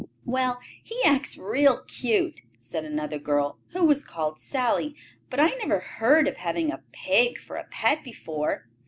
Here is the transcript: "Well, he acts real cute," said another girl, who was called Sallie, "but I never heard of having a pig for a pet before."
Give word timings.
"Well, 0.25 0.59
he 0.81 0.99
acts 1.05 1.37
real 1.37 1.83
cute," 1.83 2.41
said 2.59 2.85
another 2.85 3.19
girl, 3.19 3.59
who 3.73 3.85
was 3.85 4.03
called 4.03 4.39
Sallie, 4.39 4.95
"but 5.29 5.39
I 5.39 5.49
never 5.59 5.77
heard 5.79 6.27
of 6.27 6.37
having 6.37 6.71
a 6.71 6.81
pig 6.91 7.37
for 7.37 7.55
a 7.55 7.65
pet 7.69 8.03
before." 8.03 8.67